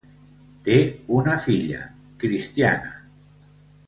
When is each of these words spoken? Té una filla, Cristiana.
Té 0.67 0.77
una 1.17 1.35
filla, 1.43 1.81
Cristiana. 2.23 2.95